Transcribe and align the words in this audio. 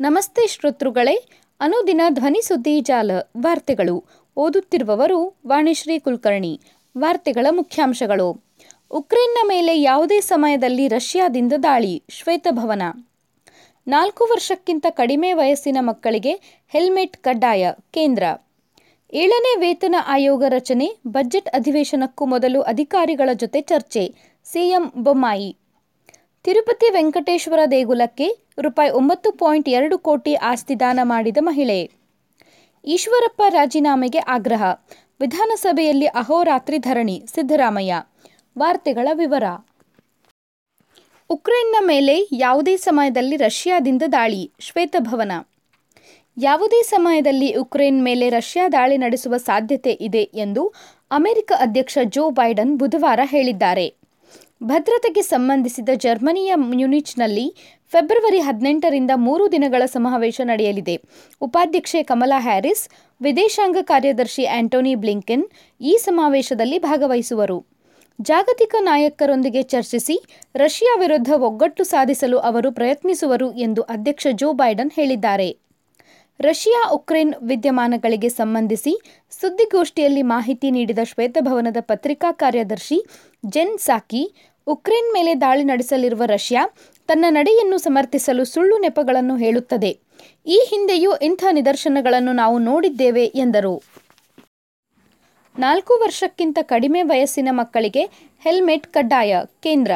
ನಮಸ್ತೆ 0.00 0.46
ಶ್ರೋತೃಗಳೇ, 0.46 1.24
ಅನುದಿನ 1.60 2.00
ಧ್ವನಿ 2.08 2.42
ಸುದ್ದಿ 2.42 2.80
ಜಾಲ 2.80 3.10
ವಾರ್ತೆಗಳು. 3.38 4.04
ಓದುತ್ತಿರುವವರು 4.36 5.36
ವಾಣಿಶ್ರೀ 5.46 5.98
ಕುಲಕರ್ಣಿ. 5.98 6.60
ವಾರ್ತೆಗಳ 6.98 7.46
ಮುಖ್ಯಾಂಶಗಳು. 7.50 8.44
ಉಕ್ರೇನ್ನ 8.90 9.48
ಮೇಲೆ 9.48 9.80
ಯಾವುದೇ 9.80 10.20
ಸಮಯದಲ್ಲಿ 10.20 10.88
ರಷ್ಯಾದಿಂದ 10.88 11.52
ದಾಳಿ, 11.62 12.02
ಶ್ವೇತಭವನ. 12.10 12.82
ನಾಲ್ಕು 13.86 14.24
ವರ್ಷಕ್ಕಿಂತ 14.24 14.86
ಕಡಿಮೆ 14.90 15.32
ವಯಸ್ಸಿನ 15.32 15.76
ಮಕ್ಕಳಿಗೆ 15.80 16.64
ಹೆಲ್ಮೆಟ್ 16.68 17.16
ಕಡ್ಡಾಯ 17.16 17.72
ಕೇಂದ್ರ. 17.90 18.22
ಏಳನೇ 19.12 19.60
ವೇತನ 19.60 19.94
ಆಯೋಗ 20.06 20.44
ರಚನೆ, 20.48 20.96
ಬಜೆಟ್ 21.08 21.48
ಅಧಿವೇಶನಕ್ಕೂ 21.48 22.26
ಮೊದಲು 22.26 22.60
ಅಧಿಕಾರಿಗಳ 22.62 23.30
ಜೊತೆ 23.32 23.60
ಚರ್ಚೆ, 23.60 24.14
ಸಿಎಂ 24.44 24.92
ಬೊಮ್ಮಾಯಿ. 24.96 25.56
ತಿರುಪತಿ 26.44 26.90
ವೆಂಕಟೇಶ್ವರ 26.90 27.58
ದೇಗುಲಕ್ಕೆ 27.70 28.38
ರೂಪಾಯಿ 28.60 28.90
ಒಂಬತ್ತು 28.90 29.32
ಪಾಯಿಂಟ್ 29.32 29.68
ಎರಡು 29.68 29.98
ಕೋಟಿ 29.98 30.34
ಆಸ್ತಿ 30.34 30.80
ದಾನ 30.80 31.00
ಮಾಡಿದ 31.02 31.36
ಮಹಿಳೆ. 31.40 31.90
ಈಶ್ವರಪ್ಪ 32.84 33.42
ರಾಜೀನಾಮೆಗೆ 33.48 34.18
ಆಗ್ರಹ. 34.18 34.62
ವಿಧಾನಸಭೆಯಲ್ಲಿ 35.20 36.06
ಅಹೋರಾತ್ರಿ 36.06 36.78
ಧರಣಿ, 36.78 37.22
ಸಿದ್ದರಾಮಯ್ಯ. 37.34 38.02
ವಾರ್ತೆಗಳ 38.58 39.08
ವಿವರ. 39.12 39.42
ಉಕ್ರೇನ್ನ 41.30 41.76
ಮೇಲೆ 41.80 42.28
ಯಾವುದೇ 42.32 42.76
ಸಮಯದಲ್ಲಿ 42.76 43.36
ರಷ್ಯಾದಿಂದ 43.36 44.02
ದಾಳಿ, 44.12 44.52
ಶ್ವೇತಭವನ. 44.60 45.32
ಯಾವುದೇ 46.38 46.82
ಸಮಯದಲ್ಲಿ 46.82 47.54
ಉಕ್ರೇನ್ 47.54 48.04
ಮೇಲೆ 48.04 48.30
ರಷ್ಯಾ 48.30 48.68
ದಾಳಿ 48.68 48.96
ನಡೆಸುವ 48.96 49.36
ಸಾಧ್ಯತೆ 49.36 49.90
ಇದೆ 49.90 50.22
ಎಂದು 50.22 50.72
ಅಮೆರಿಕ 51.10 51.52
ಅಧ್ಯಕ್ಷ 51.58 51.98
ಜೋ 52.04 52.30
ಬೈಡನ್ 52.30 52.78
ಬುಧವಾರ 52.78 53.20
ಹೇಳಿದ್ದಾರೆ. 53.24 53.99
ಭದ್ರತೆಗೆ 54.60 55.22
ಸಂಬಂಧಿಸಿದ 55.22 55.88
ಜರ್ಮನಿಯ 55.94 56.52
ಮ್ಯೂನಿಚ್ನಲ್ಲಿ 56.54 57.54
ಫೆಬ್ರವರಿ 57.92 58.38
ಹದಿನೆಂಟರಿಂದ 58.38 59.10
ಮೂರು 59.16 59.52
ದಿನಗಳ 59.52 59.82
ಸಮಾವೇಶ 59.86 60.40
ನಡೆಯಲಿದೆ. 60.44 60.96
ಉಪಾಧ್ಯಕ್ಷೆ 61.40 62.02
ಕಮಲಾ 62.02 62.40
ಹ್ಯಾರಿಸ್, 62.40 62.90
ವಿದೇಶಾಂಗ 63.20 63.76
ಕಾರ್ಯದರ್ಶಿ 63.82 64.44
ಆಂಟೋನಿ 64.44 64.94
ಬ್ಲಿಂಕೆನ್ 64.94 65.44
ಈ 65.80 65.96
ಸಮಾವೇಶದಲ್ಲಿ 65.96 66.78
ಭಾಗವಹಿಸುವರು. 66.78 67.58
ಜಾಗತಿಕ 68.20 68.74
ನಾಯಕರೊಂದಿಗೆ 68.80 69.62
ಚರ್ಚಿಸಿ 69.62 70.16
ರಷ್ಯಾ 70.56 71.00
ವಿರುದ್ಧ 71.00 71.30
ಒಗ್ಗಟ್ಟು 71.38 71.84
ಸಾಧಿಸಲು 71.84 72.38
ಅವರು 72.38 72.72
ಪ್ರಯತ್ನಿಸುವರು 72.72 73.52
ಎಂದು 73.52 73.82
ಅಧ್ಯಕ್ಷ 73.82 74.26
ಜೋ 74.32 74.52
ಬೈಡನ್ 74.52 74.92
ಹೇಳಿದ್ದಾರೆ. 74.94 75.50
ರಷ್ಯಾ 76.40 76.90
ಉಕ್ರೇನ್ 76.92 77.34
ವಿದ್ಯಮಾನಗಳಿಗೆ 77.42 78.28
ಸಂಬಂಧಿಸಿ 78.28 78.92
ಸುದ್ದಿಗೋಷ್ಠಿಯಲ್ಲಿ 79.40 80.22
ಮಾಹಿತಿ 80.22 80.70
ನೀಡಿದ 80.70 80.98
ಶ್ವೇತಭವನದ 81.04 81.76
ಪತ್ರಿಕಾ 81.80 82.32
ಕಾರ್ಯದರ್ಶಿ 82.32 82.98
ಜೆನ್ 83.46 83.78
ಸಾಕಿ 83.78 84.22
ಉಕ್ರೇನ್ 84.66 85.12
ಮೇಲೆ 85.12 85.34
ದಾಳಿ 85.34 85.64
ನಡೆಸಲಿರುವ 85.64 86.22
ರಷ್ಯಾ 86.24 86.76
ತನ್ನ 87.06 87.24
ನಡೆಯನ್ನು 87.28 87.78
ಸಮರ್ಥಿಸಲು 87.78 88.44
ಸುಳ್ಳು 88.44 88.78
ನೆಪಗಳನ್ನು 88.78 89.36
ಹೇಳುತ್ತದೆ. 89.36 89.98
ಈ 90.46 90.66
ಹಿಂದೆಯೂ 90.68 91.16
ಇಂಥ 91.16 91.44
ನಿದರ್ಶನಗಳನ್ನು 91.50 92.32
ನಾವು 92.32 92.58
ನೋಡಿದ್ದೇವೆ, 92.58 93.24
ಎಂದರು. 93.24 93.82
ನಾಲ್ಕು 95.58 95.94
ವರ್ಷಕ್ಕಿಂತ 95.94 96.58
ಕಡಿಮೆ 96.62 97.02
ವಯಸ್ಸಿನ 97.02 97.48
ಮಕ್ಕಳಿಗೆ 97.50 98.04
ಹೆಲ್ಮೆಟ್ 98.40 98.86
ಕಡ್ಡಾಯ, 98.86 99.36
ಕೇಂದ್ರ. 99.62 99.90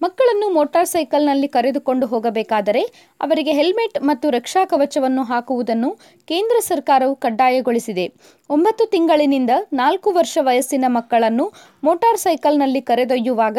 ಮಕ್ಕಳನ್ನು 0.00 0.46
ಮೋಟಾರ್ 0.48 0.88
ಸೈಕಲ್ನಲ್ಲಿ 0.92 1.48
ಕರೆದುಕೊಂಡು 1.48 2.06
ಹೋಗಬೇಕಾದರೆ 2.06 2.82
ಅವರಿಗೆ 3.20 3.52
ಹೆಲ್ಮೆಟ್ 3.58 3.96
ಮತ್ತು 4.02 4.26
ರಕ್ಷಾ 4.30 4.62
ಕವಚವನ್ನು 4.64 5.22
ಹಾಕುವುದನ್ನು 5.22 5.90
ಕೇಂದ್ರ 6.28 6.56
ಸರ್ಕಾರವು 6.68 7.14
ಕಡ್ಡಾಯಗೊಳಿಸಿದೆ. 7.24 8.06
ಒಂಬತ್ತು 8.50 8.84
ತಿಂಗಳಿನಿಂದ 8.86 9.50
ನಾಲ್ಕು 9.72 10.10
ವರ್ಷ 10.10 10.38
ವಯಸ್ಸಿನ 10.42 10.84
ಮಕ್ಕಳನ್ನು 10.88 11.46
ಮೋಟಾರ್ 11.84 12.20
ಸೈಕಲ್ನಲ್ಲಿ 12.24 12.80
ಕರೆದೊಯ್ಯುವಾಗ 12.90 13.58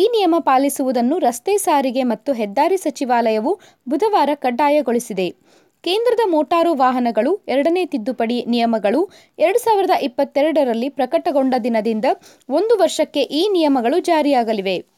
ಈ 0.00 0.02
ನಿಯಮ 0.16 0.34
ಪಾಲಿಸುವುದನ್ನು 0.40 1.18
ರಸ್ತೆ 1.18 1.54
ಸಾರಿಗೆ 1.58 2.02
ಮತ್ತು 2.02 2.32
ಹೆದ್ದಾರಿ 2.32 2.76
ಸಚಿವಾಲಯವು 2.76 3.54
ಬುಧವಾರ 3.88 4.30
ಕಡ್ಡಾಯಗೊಳಿಸಿದೆ. 4.34 5.28
ಕೇಂದ್ರದ 5.84 6.22
ಮೋಟಾರು 6.30 6.70
ವಾಹನಗಳು 6.74 7.32
ಎರಡನೇ 7.48 7.82
ತಿದ್ದುಪಡಿ 7.86 8.38
ನಿಯಮಗಳು 8.54 9.00
ಎರಡು 9.38 9.58
ಸಾವಿರದ 9.58 9.96
ಇಪ್ಪತ್ತೆರಡರಲ್ಲಿ 10.02 10.88
ಪ್ರಕಟಗೊಂಡ 10.88 11.54
ದಿನದಿಂದ 11.66 12.06
ಒಂದು 12.58 12.76
ವರ್ಷಕ್ಕೆ 12.76 13.24
ಈ 13.40 13.42
ನಿಯಮಗಳು 13.56 13.98
ಜಾರಿಯಾಗಲಿವೆ. 14.10 14.97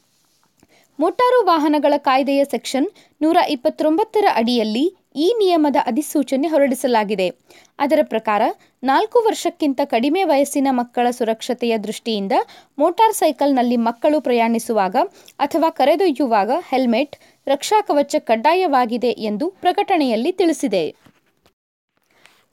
ಮೋಟಾರು 1.00 1.38
ವಾಹನಗಳ 1.46 1.94
ಕಾಯ್ದೆಯ 1.96 2.44
ಸೆಕ್ಷನ್ 2.44 2.86
ನೂರ 3.22 3.36
ಇಪ್ಪತ್ತೊಂಬತ್ತರ 3.48 4.26
ಅಡಿಯಲ್ಲಿ 4.34 4.82
ಈ 5.16 5.26
ನಿಯಮದ 5.38 5.76
ಅಧಿಸೂಚನೆ 5.86 6.48
ಹೊರಡಿಸಲಾಗಿದೆ. 6.48 7.28
ಅದರ 7.78 8.00
ಪ್ರಕಾರ, 8.02 8.42
ನಾಲ್ಕು 8.82 9.18
ವರ್ಷಕ್ಕಿಂತ 9.28 9.80
ಕಡಿಮೆ 9.84 10.24
ವಯಸ್ಸಿನ 10.24 10.68
ಮಕ್ಕಳ 10.70 11.06
ಸುರಕ್ಷತೆಯ 11.10 11.78
ದೃಷ್ಟಿಯಿಂದ 11.78 12.32
ಮೋಟಾರ್ 12.78 13.14
ಸೈಕಲ್ನಲ್ಲಿ 13.14 13.76
ಮಕ್ಕಳು 13.76 14.20
ಪ್ರಯಾಣಿಸುವಾಗ 14.20 14.96
ಅಥವಾ 15.38 15.70
ಕರೆದೊಯ್ಯುವಾಗ 15.70 16.50
ಹೆಲ್ಮೆಟ್, 16.68 17.16
ರಕ್ಷಾ 17.46 17.80
ಕವಚ 17.80 18.14
ಕಡ್ಡಾಯವಾಗಿದೆ 18.18 19.10
ಎಂದು 19.10 19.48
ಪ್ರಕಟಣೆಯಲ್ಲಿ 19.50 20.32
ತಿಳಿಸಿದೆ. 20.32 20.84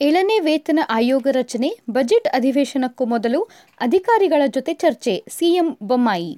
ಏಳನೇ 0.02 0.40
ವೇತನ 0.40 0.79
ಆಯೋಗ 0.90 1.28
ರಚನೆ 1.31 1.72
ಬಜೆಟ್ 1.90 2.28
ಅಧಿವೇಶನಕ್ಕೂ 2.28 3.06
ಮೊದಲು 3.06 3.40
ಅಧಿಕಾರಿಗಳ 3.81 4.41
ಜೊತೆ 4.47 4.74
ಚರ್ಚೆ, 4.74 5.24
ಸಿಎಂ 5.29 5.69
ಬೊಮ್ಮಾಯಿ. 5.84 6.34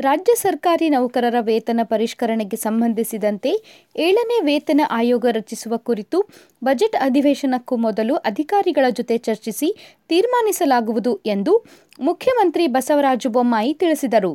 ರಾಜ್ಯ 0.00 0.32
ಸರ್ಕಾರಿ 0.34 0.86
ನೌಕರರ 0.88 1.38
ವೇತನ 1.40 1.80
ಪರಿಷ್ಕರಣೆಗೆ 1.82 2.56
ಸಂಬಂಧಿಸಿದಂತೆ 2.56 3.50
ಏಳನೇ 3.96 4.38
ವೇತನ 4.40 4.80
ಆಯೋಗ 4.90 5.26
ರಚಿಸುವ 5.30 5.76
ಕುರಿತು 5.76 6.18
ಬಜೆಟ್ 6.64 6.96
ಅಧಿವೇಶನಕ್ಕೂ 6.96 7.76
ಮೊದಲು 7.76 8.14
ಅಧಿಕಾರಿಗಳ 8.14 8.84
ಜೊತೆ 8.90 9.18
ಚರ್ಚಿಸಿ 9.18 9.68
ತೀರ್ಮಾನಿಸಲಾಗುವುದು 10.08 11.12
ಎಂದು 11.26 11.54
ಮುಖ್ಯಮಂತ್ರಿ 12.00 12.66
ಬಸವರಾಜ 12.66 13.26
ಬೊಮ್ಮಾಯಿ 13.26 13.74
ತಿಳಿಸಿದರು. 13.74 14.32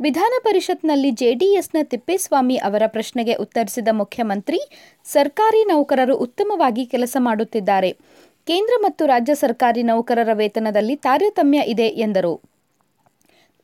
ವಿಧಾನ 0.00 0.32
ಪರಿಷತ್ನಲ್ಲಿ 0.42 1.10
ಜೆಡಿಎಸ್ನ 1.10 1.76
ತಿಪ್ಪೇಸ್ವಾಮಿ 1.82 2.56
ಅವರ 2.56 2.82
ಪ್ರಶ್ನೆಗೆ 2.86 3.34
ಉತ್ತರಿಸಿದ 3.34 3.88
ಮುಖ್ಯಮಂತ್ರಿ, 3.92 4.60
ಸರ್ಕಾರಿ 5.04 5.64
ನೌಕರರು 5.64 6.16
ಉತ್ತಮವಾಗಿ 6.16 6.86
ಕೆಲಸ 6.86 7.16
ಮಾಡುತ್ತಿದ್ದಾರೆ. 7.20 7.92
ಕೇಂದ್ರ 8.46 8.74
ಮತ್ತು 8.78 9.06
ರಾಜ್ಯ 9.06 9.34
ಸರ್ಕಾರಿ 9.34 9.82
ನೌಕರರ 9.82 10.28
ವೇತನದಲ್ಲಿ 10.32 10.96
ತಾರತಮ್ಯ 10.96 11.62
ಇದೆ 11.66 11.88
ಎಂದರು. 12.06 12.55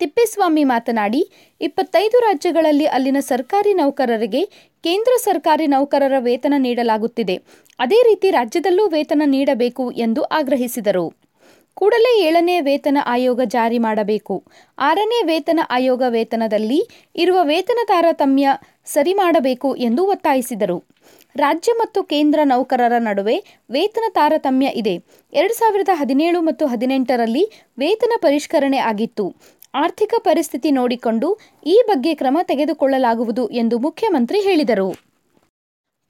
ತಿಪ್ಪೇಸ್ವಾಮಿ 0.02 0.62
ಮಾತನಾಡಿ, 0.64 1.20
ಇಪ್ಪತ್ತೈದು 1.60 2.18
ರಾಜ್ಯಗಳಲ್ಲಿ 2.20 2.86
ಅಲ್ಲಿನ 2.86 3.18
ಸರ್ಕಾರಿ 3.28 3.72
ನೌಕರರಿಗೆ 3.80 4.40
ಕೇಂದ್ರ 4.84 5.12
ಸರ್ಕಾರಿ 5.24 5.66
ನೌಕರರ 5.66 6.16
ವೇತನ 6.18 6.54
ನೀಡಲಾಗುತ್ತಿದೆ. 6.58 7.36
ಅದೇ 7.78 7.98
ರೀತಿ 8.08 8.30
ರಾಜ್ಯದಲ್ಲೂ 8.30 8.86
ವೇತನ 8.86 9.22
ನೀಡಬೇಕು 9.26 9.84
ಎಂದು 10.06 10.22
ಆಗ್ರಹಿಸಿದರು. 10.38 11.04
ಕೂಡಲೇ 11.76 12.12
ಏಳನೇ 12.24 12.56
ವೇತನ 12.60 12.98
ಆಯೋಗ 13.06 13.40
ಜಾರಿ 13.44 13.78
ಮಾಡಬೇಕು. 13.78 14.34
ಆರನೇ 14.78 15.20
ವೇತನ 15.30 15.60
ಆಯೋಗ 15.70 16.02
ವೇತನದಲ್ಲಿ 16.08 16.80
ಇರುವ 17.16 17.38
ವೇತನ 17.42 17.80
ತಾರತಮ್ಯ 17.84 18.48
ಸರಿ 18.94 19.14
ಮಾಡಬೇಕು 19.14 19.76
ಎಂದು 19.76 20.04
ಒತ್ತಾಯಿಸಿದರು. 20.06 20.78
ರಾಜ್ಯ 21.36 21.72
ಮತ್ತು 21.78 22.02
ಕೇಂದ್ರ 22.02 22.40
ನೌಕರರ 22.44 22.92
ನಡುವೆ 22.98 23.36
ವೇತನ 23.70 24.06
ತಾರತಮ್ಯ 24.10 24.66
ಇದೆ. 24.74 24.94
ಎರಡು 25.32 25.54
ಸಾವಿರದ 25.54 25.92
ಹದಿನೇಳು 25.94 26.40
ಮತ್ತು 26.40 26.66
ಹದಿನೆಂಟರಲ್ಲಿ 26.66 27.44
ವೇತನ 27.78 28.12
ಪರಿಷ್ಕರಣೆ 28.20 28.78
ಆಗಿತ್ತು. 28.90 29.26
ಆರ್ಥಿಕ 29.74 30.14
ಪರಿಸ್ಥಿತಿ 30.18 30.70
ನೋಡಿಕೊಂಡು 30.70 31.28
ಈ 31.66 31.76
ಬಗ್ಗೆ 31.90 32.12
ಕ್ರಮ 32.14 32.38
ತೆಗೆದುಕೊಳ್ಳಲಾಗುವುದು 32.50 33.44
ಎಂದು 33.60 33.78
ಮುಖ್ಯಮಂತ್ರಿ 33.78 34.40
ಹೇಳಿದರು. 34.40 34.88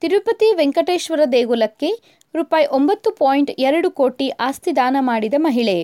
ತಿರುಪತಿ 0.01 0.47
ವೆಂಕಟೇಶ್ವರ 0.55 1.21
ದೇಗುಲಕ್ಕೆ 1.35 1.89
ರೂಪಾಯಿ 2.35 2.65
ಒಂಬತ್ತು 2.77 3.09
ಪಾಯಿಂಟ್ 3.11 3.51
ಎರಡು 3.59 3.89
ಕೋಟಿ 3.91 4.27
ಆಸ್ತಿ 4.47 4.71
ದಾನ 4.75 4.97
ಮಾಡಿದ 5.01 5.33
ಮಹಿಳೆ. 5.37 5.77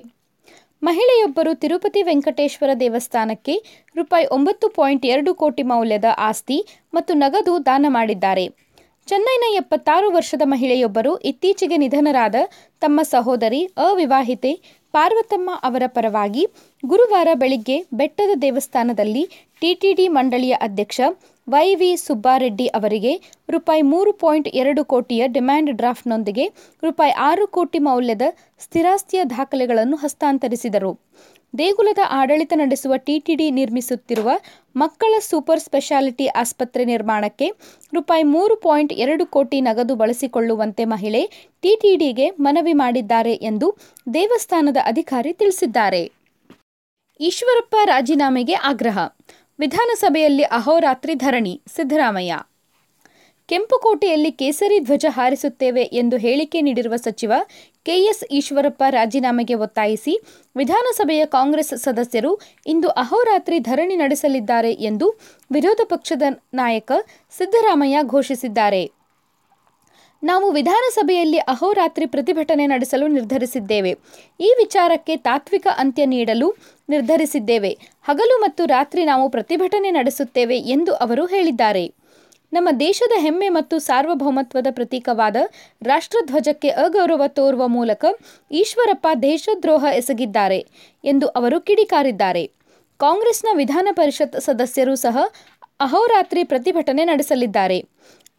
ಮಹಿಳೆಯೊಬ್ಬರು 0.81 1.51
ತಿರುಪತಿ 1.53 2.01
ವೆಂಕಟೇಶ್ವರ 2.03 2.71
ದೇವಸ್ಥಾನಕ್ಕೆ 2.83 3.55
ರೂಪಾಯಿ 3.95 4.25
ಒಂಬತ್ತು 4.37 4.67
ಪಾಯಿಂಟ್ 4.69 5.05
ಎರಡು 5.05 5.31
ಕೋಟಿ 5.33 5.63
ಮೌಲ್ಯದ 5.63 6.09
ಆಸ್ತಿ 6.29 6.57
ಮತ್ತು 6.93 7.13
ನಗದು 7.13 7.53
ದಾನ 7.65 7.85
ಮಾಡಿದ್ದಾರೆ. 7.89 8.45
ಚೆನ್ನೈನ 9.07 9.45
ಎಪ್ಪತ್ತಾರು 9.59 10.07
ವರ್ಷದ 10.11 10.43
ಮಹಿಳೆಯೊಬ್ಬರು 10.45 11.11
ಇತ್ತೀಚೆಗೆ 11.29 11.77
ನಿಧನರಾದ 11.77 12.35
ತಮ್ಮ 12.81 12.99
ಸಹೋದರಿ 13.13 13.61
ಅವಿವಾಹಿತೆ 13.85 14.51
ಪಾರ್ವತಮ್ಮ 14.93 15.49
ಅವರ 15.63 15.83
ಪರವಾಗಿ 15.87 16.43
ಗುರುವಾರ 16.83 17.29
ಬೆಳಿಗ್ಗೆ 17.33 17.77
ಬೆಟ್ಟದ 17.93 18.33
ದೇವಸ್ಥಾನದಲ್ಲಿ 18.41 19.23
ಟಿಟಿಡಿ 19.61 20.05
ಮಂಡಳಿಯ 20.07 20.55
ಅಧ್ಯಕ್ಷ 20.61 20.99
ವೈವಿ 21.47 21.91
ಸುಬ್ಬಾರೆಡ್ಡಿ 21.97 22.67
ಅವರಿಗೆ 22.77 23.13
ರೂಪಾಯಿ 23.49 23.83
ಮೂರು 23.91 24.11
ಪಾಯಿಂಟ್ 24.13 24.49
ಎರಡು 24.53 24.81
ಕೋಟಿಯ 24.83 25.23
ಡಿಮ್ಯಾಂಡ್ 25.27 25.71
ಡ್ರಾಫ್ಟ್ನೊಂದಿಗೆ 25.71 26.45
ರೂಪಾಯಿ 26.83 27.13
ಆರು 27.29 27.45
ಕೋಟಿ 27.47 27.79
ಮೌಲ್ಯದ 27.79 28.25
ಸ್ಥಿರಾಸ್ತಿಯ 28.61 29.21
ದಾಖಲೆಗಳನ್ನು 29.35 29.97
ಹಸ್ತಾಂತರಿಸಿದರು. 29.97 30.91
ದೇಗುಲದ 31.53 32.01
ಆಡಳಿತ 32.09 32.53
ನಡೆಸುವ 32.55 32.93
ಟಿಟಿಡಿ 32.97 33.51
ನಿರ್ಮಿಸುತ್ತಿರುವ 33.51 34.29
ಮಕ್ಕಳ 34.75 35.13
ಸೂಪರ್ 35.19 35.59
ಸ್ಪೆಷಾಲಿಟಿ 35.59 36.27
ಆಸ್ಪತ್ರೆ 36.41 36.85
ನಿರ್ಮಾಣಕ್ಕೆ 36.85 37.47
ರೂಪಾಯಿ 37.93 38.23
ಮೂರು 38.23 38.55
ಪಾಯಿಂಟ್ 38.55 38.93
ಎರಡು 38.93 39.25
ಕೋಟಿ 39.25 39.61
ನಗದು 39.61 39.95
ಬಳಸಿಕೊಳ್ಳುವಂತೆ 39.95 40.85
ಮಹಿಳೆ 40.85 41.21
ಟಿಟಿಡಿಗೆ 41.61 42.29
ಮನವಿ 42.29 42.73
ಮಾಡಿದ್ದಾರೆ 42.73 43.33
ಎಂದು 43.33 43.69
ದೇವಸ್ಥಾನದ 44.13 44.77
ಅಧಿಕಾರಿ 44.83 45.33
ತಿಳಿಸಿದ್ದಾರೆ. 45.33 46.03
ಈಶ್ವರಪ್ಪ 47.19 47.75
ರಾಜೀನಾಮೆಗೆ 47.85 48.53
ಆಗ್ರಹ. 48.53 48.99
ವಿಧಾನಸಭೆಯಲ್ಲಿ 49.59 50.43
ಅಹೋರಾತ್ರಿ 50.43 51.13
ಧರಣಿ, 51.15 51.61
ಸಿದ್ದರಾಮಯ್ಯ 51.75 52.35
ಕೆಂಪುಕೋಟೆಯಲ್ಲಿ 53.49 54.31
ಕೇಸರಿ 54.31 54.79
ಧ್ವಜ 54.79 55.05
ಹಾರಿಸುತ್ತೇವೆ 55.09 55.81
ಎಂದು 55.81 56.17
ಹೇಳಿಕೆ 56.17 56.61
ನೀಡಿರುವ 56.61 56.95
ಸಚಿವ 56.95 57.33
ಕೆಎಸ್ 57.85 58.23
ಈಶ್ವರಪ್ಪ 58.31 58.83
ರಾಜೀನಾಮೆಗೆ 58.89 59.55
ಒತ್ತಾಯಿಸಿ 59.55 60.13
ವಿಧಾನಸಭೆಯ 60.55 61.25
ಕಾಂಗ್ರೆಸ್ 61.25 61.73
ಸದಸ್ಯರು 61.77 62.31
ಇಂದು 62.67 62.89
ಅಹೋರಾತ್ರಿ 62.89 63.59
ಧರಣಿ 63.59 63.95
ನಡೆಸಲಿದ್ದಾರೆ 63.95 64.71
ಎಂದು 64.71 65.07
ವಿರೋಧ 65.51 65.81
ಪಕ್ಷದ 65.83 66.21
ನಾಯಕ 66.53 66.91
ಸಿದ್ದರಾಮಯ್ಯ 67.37 68.03
ಘೋಷಿಸಿದ್ದಾರೆ. 68.03 68.83
ನಾವು 70.23 70.51
ವಿಧಾನಸಭೆಯಲ್ಲಿ 70.51 71.37
ಅಹೋರಾತ್ರಿ 71.37 72.05
ಪ್ರತಿಭಟನೆ 72.05 72.67
ನಡೆಸಲು 72.67 73.07
ನಿರ್ಧರಿಸಿದ್ದೇವೆ. 73.07 73.91
ಈ 74.39 74.49
ವಿಚಾರಕ್ಕೆ 74.57 75.15
ತಾತ್ವಿಕ 75.17 75.67
ಅಂತ್ಯ 75.77 76.05
ನೀಡಲು 76.05 76.55
ನಿರ್ಧರಿಸಿದ್ದೇವೆ. 76.89 77.71
ಹಗಲು 78.01 78.37
ಮತ್ತು 78.41 78.65
ರಾತ್ರಿ 78.65 79.05
ನಾವು 79.05 79.29
ಪ್ರತಿಭಟನೆ 79.29 79.91
ನಡೆಸುತ್ತೇವೆ 79.91 80.57
ಎಂದು 80.57 80.93
ಅವರು 80.93 81.25
ಹೇಳಿದ್ದಾರೆ. 81.25 81.85
ನಮ್ಮ 82.53 82.69
ದೇಶದ 82.79 83.11
ಹೆಮ್ಮೆ 83.17 83.49
ಮತ್ತು 83.49 83.79
ಸಾರ್ವಭೌಮತ್ವದ 83.79 84.67
ಪ್ರತೀಕವಾದ 84.71 85.35
ರಾಷ್ಟ್ರಧ್ವಜಕ್ಕೆ 85.81 86.69
ಅಗೌರವ 86.69 87.23
ತೋರುವ 87.27 87.67
ಮೂಲಕ 87.67 88.05
ಈಶ್ವರಪ್ಪ 88.51 89.07
ದೇಶದ್ರೋಹ 89.21 89.85
ಎಸಗಿದ್ದಾರೆ 89.95 90.59
ಎಂದು 91.03 91.27
ಅವರು 91.27 91.61
ಕಿಡಿಕಾರಿದ್ದಾರೆ. 91.61 92.43
ಕಾಂಗ್ರೆಸ್ನ 92.99 93.47
ವಿಧಾನ 93.53 93.87
ಪರಿಷತ್ 93.91 94.39
ಸದಸ್ಯರು 94.39 94.95
ಸಹ 94.95 95.17
ಅಹೋರಾತ್ರಿ 95.79 96.43
ಪ್ರತಿಭಟನೆ 96.43 97.05
ನಡೆಸಲಿದ್ದಾರೆ. 97.05 97.77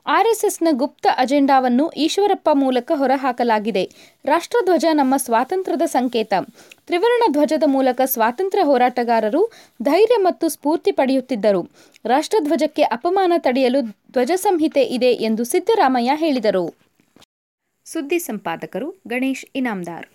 ಆರ್ಎಸ್ಎಸ್ನ 0.07 0.69
ಗುಪ್ತ 0.71 1.07
ಅಜೆಂಡಾವನ್ನು 1.17 1.91
ಈಶ್ವರಪ್ಪ 1.91 2.51
ಮೂಲಕ 2.53 2.93
ಹೊರಹಾಕಲಾಗಿದೆ. 2.95 3.91
ರಾಷ್ಟ್ರಧ್ವಜ 4.25 4.85
ನಮ್ಮ 4.93 5.17
ಸ್ವಾತಂತ್ರ್ಯದ 5.17 5.83
ಸಂಕೇತ. 5.83 6.35
ತ್ರಿವರ್ಣ 6.87 7.33
ಧ್ವಜದ 7.33 7.63
ಮೂಲಕ 7.67 8.01
ಸ್ವಾತಂತ್ರ್ಯ 8.05 8.65
ಹೋರಾಟಗಾರರು 8.65 9.53
ಧೈರ್ಯ 9.83 10.17
ಮತ್ತು 10.17 10.49
ಸ್ಫೂರ್ತಿ 10.49 10.93
ಪಡೆಯುತ್ತಿದ್ದರು. 10.93 11.71
ರಾಷ್ಟ್ರಧ್ವಜಕ್ಕೆ 12.07 12.83
ಅಪಮಾನ 12.83 13.33
ತಡೆಯಲು 13.39 13.83
ಧ್ವಜ 13.83 14.31
ಸಂಹಿತೆ 14.37 14.83
ಇದೆ 14.83 15.13
ಎಂದು 15.13 15.45
ಸಿದ್ದರಾಮಯ್ಯ 15.45 16.11
ಹೇಳಿದರು. 16.15 16.75
ಸುದ್ದಿ 17.85 18.19
ಸಂಪಾದಕರು 18.19 18.95
ಗಣೇಶ್ 19.09 19.47
ಇನಾಮ್ದಾರ್. 19.55 20.07